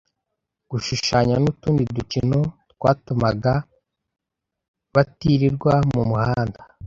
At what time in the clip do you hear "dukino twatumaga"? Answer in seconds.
1.97-3.53